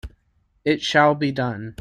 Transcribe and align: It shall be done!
It 0.65 0.81
shall 0.81 1.13
be 1.13 1.31
done! 1.31 1.75